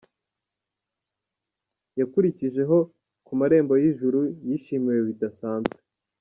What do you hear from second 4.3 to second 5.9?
yishimiwe bidasanzwe.